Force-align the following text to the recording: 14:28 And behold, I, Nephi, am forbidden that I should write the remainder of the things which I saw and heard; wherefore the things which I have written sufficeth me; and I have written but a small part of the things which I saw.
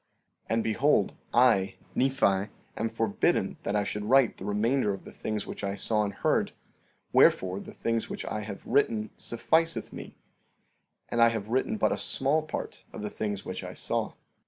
14:28 0.47 0.53
And 0.55 0.63
behold, 0.63 1.15
I, 1.31 1.75
Nephi, 1.93 2.49
am 2.75 2.89
forbidden 2.89 3.57
that 3.61 3.75
I 3.75 3.83
should 3.83 4.05
write 4.05 4.37
the 4.37 4.45
remainder 4.45 4.95
of 4.95 5.05
the 5.05 5.11
things 5.11 5.45
which 5.45 5.63
I 5.63 5.75
saw 5.75 6.01
and 6.01 6.11
heard; 6.11 6.53
wherefore 7.13 7.59
the 7.59 7.75
things 7.75 8.09
which 8.09 8.25
I 8.25 8.39
have 8.39 8.65
written 8.65 9.11
sufficeth 9.15 9.93
me; 9.93 10.17
and 11.09 11.21
I 11.21 11.29
have 11.29 11.49
written 11.49 11.77
but 11.77 11.91
a 11.91 11.97
small 11.97 12.41
part 12.41 12.83
of 12.91 13.03
the 13.03 13.11
things 13.11 13.45
which 13.45 13.63
I 13.63 13.73
saw. 13.75 14.13